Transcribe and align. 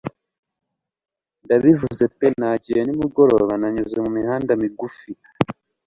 Ndabivuze 1.43 2.03
pe 2.17 2.27
Nagiye 2.39 2.81
nimugoroba 2.83 3.53
nanyuze 3.61 3.97
mumihanda 4.03 4.51
migufi 4.61 5.11